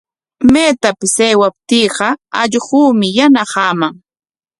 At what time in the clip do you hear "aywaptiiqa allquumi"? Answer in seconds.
1.27-3.07